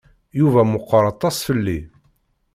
Yuba 0.39 0.61
meqqeṛ 0.71 1.03
aṭas 1.11 1.37
fell-i. 1.47 1.79